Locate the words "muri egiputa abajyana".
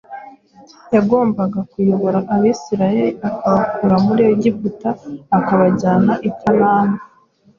4.05-6.13